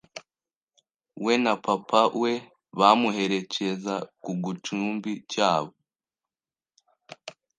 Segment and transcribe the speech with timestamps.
[1.23, 2.31] we na Papa we
[2.77, 5.73] bamuherekeza ku gucumbi cyabo